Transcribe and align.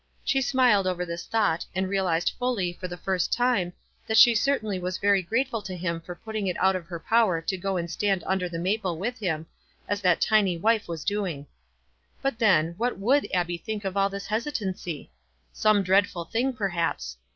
She 0.25 0.41
smiled 0.41 0.87
over 0.87 1.05
this 1.05 1.27
thought, 1.27 1.63
and 1.75 1.87
realized 1.87 2.33
fully, 2.39 2.73
for 2.73 2.87
the 2.87 2.97
first 2.97 3.31
time, 3.31 3.71
that 4.07 4.17
she 4.17 4.33
certainly 4.33 4.79
was 4.79 4.97
very 4.97 5.21
grateful 5.21 5.61
to 5.61 5.77
him 5.77 6.01
for 6.01 6.15
putting 6.15 6.47
it 6.47 6.57
out 6.59 6.75
of 6.75 6.87
her 6.87 6.99
power 6.99 7.39
to 7.39 7.55
go 7.55 7.77
and 7.77 7.87
stand 7.87 8.23
un 8.25 8.39
der 8.39 8.49
the 8.49 8.57
maple 8.57 8.97
with 8.97 9.19
him, 9.19 9.45
as 9.87 10.01
that 10.01 10.19
tiny 10.19 10.57
wife 10.57 10.87
was 10.87 11.05
doing. 11.05 11.45
But 12.23 12.39
then, 12.39 12.73
what 12.79 12.97
would 12.97 13.27
Abbie 13.31 13.59
think 13.63 13.85
of 13.85 13.95
all 13.95 14.09
this 14.09 14.25
hesitancy? 14.25 15.11
Some 15.53 15.83
dreadful 15.83 16.25
thing, 16.25 16.53
per 16.53 16.71
baps. 16.71 17.17